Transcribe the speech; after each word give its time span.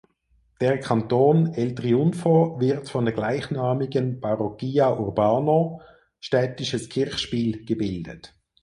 Der 0.61 0.79
Kanton 0.79 1.53
El 1.53 1.75
Triunfo 1.75 2.59
wird 2.59 2.89
von 2.89 3.05
der 3.05 3.13
gleichnamigen 3.13 4.19
Parroquia 4.19 4.89
urbana 4.97 5.77
(„städtisches 6.19 6.89
Kirchspiel“) 6.89 7.65
gebildet. 7.67 8.33